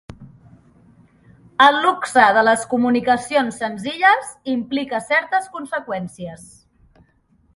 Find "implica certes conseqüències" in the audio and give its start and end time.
4.55-6.49